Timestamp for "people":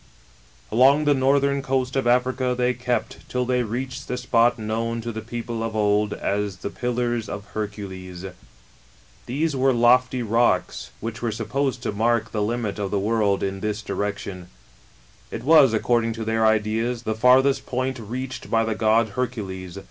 5.21-5.61